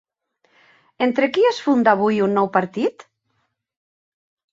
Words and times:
Entre 1.07 1.27
qui 1.35 1.43
es 1.49 1.59
funda 1.65 1.93
avui 1.97 2.17
un 2.29 2.33
nou 2.39 2.49
partit? 2.57 3.05